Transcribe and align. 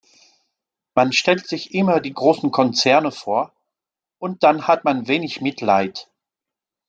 Man 0.95 1.13
stellt 1.13 1.47
sich 1.47 1.75
immer 1.75 1.99
die 1.99 2.15
großen 2.15 2.49
Konzerne 2.49 3.11
vor, 3.11 3.53
und 4.17 4.41
dann 4.41 4.67
hat 4.67 4.83
man 4.83 5.07
wenig 5.07 5.41
Mitleid. 5.41 6.09